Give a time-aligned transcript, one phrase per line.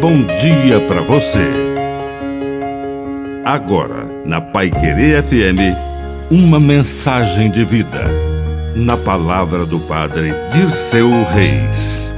[0.00, 1.46] bom dia para você.
[3.44, 5.76] Agora, na Pai Querer FM,
[6.30, 8.04] uma mensagem de vida.
[8.74, 12.10] Na palavra do Padre Dirceu Reis.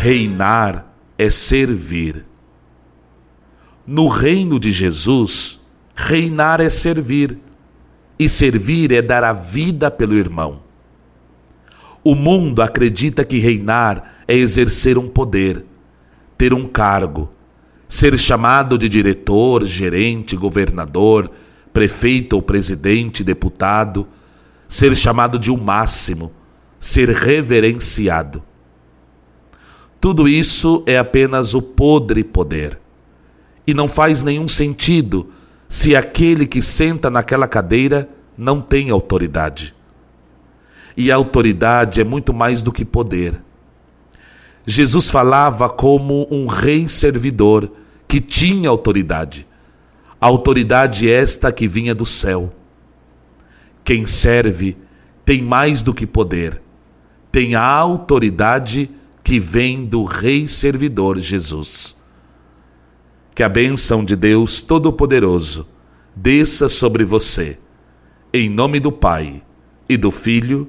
[0.00, 2.24] Reinar é servir.
[3.86, 5.60] No reino de Jesus,
[5.94, 7.38] reinar é servir,
[8.18, 10.67] e servir é dar a vida pelo irmão.
[12.08, 15.62] O mundo acredita que reinar é exercer um poder,
[16.38, 17.28] ter um cargo,
[17.86, 21.30] ser chamado de diretor, gerente, governador,
[21.70, 24.08] prefeito ou presidente, deputado,
[24.66, 26.32] ser chamado de um máximo,
[26.80, 28.42] ser reverenciado.
[30.00, 32.80] Tudo isso é apenas o podre poder.
[33.66, 35.28] E não faz nenhum sentido
[35.68, 39.74] se aquele que senta naquela cadeira não tem autoridade.
[41.00, 43.40] E autoridade é muito mais do que poder.
[44.66, 47.70] Jesus falava como um rei servidor
[48.08, 49.46] que tinha autoridade.
[50.20, 52.52] Autoridade esta que vinha do céu.
[53.84, 54.76] Quem serve
[55.24, 56.60] tem mais do que poder,
[57.30, 58.90] tem a autoridade
[59.22, 61.96] que vem do Rei Servidor Jesus.
[63.36, 65.64] Que a bênção de Deus Todo-Poderoso
[66.16, 67.56] desça sobre você,
[68.34, 69.42] em nome do Pai,
[69.88, 70.68] e do Filho,